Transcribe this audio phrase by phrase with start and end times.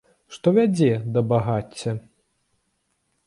[0.35, 1.93] Што вядзе да багацця?